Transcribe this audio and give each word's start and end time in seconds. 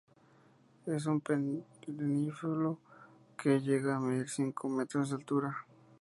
Es 0.87 1.05
un 1.05 1.21
perennifolio 1.21 2.79
que 3.39 3.61
llega 3.61 3.97
a 3.97 3.99
medir 3.99 4.27
cinco 4.31 4.67
metros 4.67 5.11
de 5.11 5.15
altura. 5.17 5.55